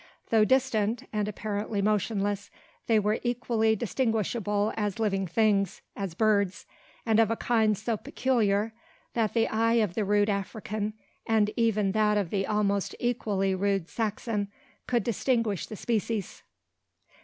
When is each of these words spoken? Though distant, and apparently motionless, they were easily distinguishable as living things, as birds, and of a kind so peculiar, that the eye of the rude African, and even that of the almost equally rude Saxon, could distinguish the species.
Though 0.31 0.45
distant, 0.45 1.07
and 1.13 1.27
apparently 1.27 1.79
motionless, 1.79 2.49
they 2.87 2.97
were 2.97 3.19
easily 3.21 3.75
distinguishable 3.75 4.73
as 4.75 4.97
living 4.97 5.27
things, 5.27 5.83
as 5.95 6.15
birds, 6.15 6.65
and 7.05 7.19
of 7.19 7.29
a 7.29 7.35
kind 7.35 7.77
so 7.77 7.97
peculiar, 7.97 8.73
that 9.13 9.35
the 9.35 9.47
eye 9.47 9.73
of 9.73 9.93
the 9.93 10.03
rude 10.03 10.27
African, 10.27 10.95
and 11.27 11.51
even 11.55 11.91
that 11.91 12.17
of 12.17 12.31
the 12.31 12.47
almost 12.47 12.95
equally 12.99 13.53
rude 13.53 13.87
Saxon, 13.89 14.47
could 14.87 15.03
distinguish 15.03 15.67
the 15.67 15.75
species. 15.75 16.41